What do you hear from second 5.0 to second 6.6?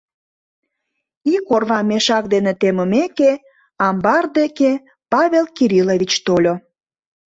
Павел Кириллович тольо.